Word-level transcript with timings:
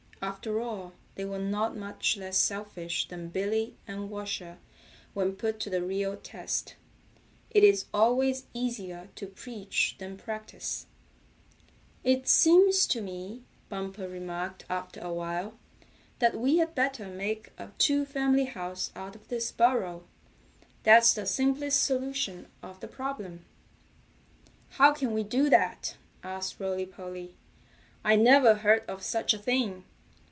After 0.23 0.61
all 0.61 0.93
they 1.15 1.25
were 1.25 1.39
not 1.39 1.75
much 1.75 2.15
less 2.15 2.37
selfish 2.37 3.07
than 3.07 3.29
Billy 3.29 3.75
and 3.87 4.07
Washer 4.11 4.59
when 5.15 5.35
put 5.35 5.59
to 5.61 5.69
the 5.71 5.81
real 5.81 6.15
test. 6.15 6.75
It 7.49 7.63
is 7.63 7.85
always 7.91 8.45
easier 8.53 9.09
to 9.15 9.25
preach 9.25 9.95
than 9.97 10.17
practice. 10.17 10.85
"It 12.03 12.27
seems 12.27 12.85
to 12.87 13.01
me," 13.01 13.41
Bumper 13.67 14.07
remarked 14.07 14.63
after 14.69 14.99
a 14.99 15.11
while, 15.11 15.57
"that 16.19 16.35
we'd 16.35 16.75
better 16.75 17.07
make 17.07 17.49
a 17.57 17.69
two 17.79 18.05
family 18.05 18.45
house 18.45 18.91
out 18.95 19.15
of 19.15 19.27
this 19.29 19.51
burrow. 19.51 20.03
That's 20.83 21.15
the 21.15 21.25
simplest 21.25 21.81
solution 21.81 22.45
of 22.61 22.79
the 22.79 22.87
problem." 22.87 23.45
"How 24.69 24.93
can 24.93 25.13
we 25.13 25.23
do 25.23 25.49
that?" 25.49 25.97
asked 26.21 26.59
Rolly 26.59 26.85
Polly. 26.85 27.33
"I 28.03 28.15
never 28.15 28.53
heard 28.53 28.83
of 28.87 29.01
such 29.01 29.33
a 29.33 29.39
thing. 29.39 29.83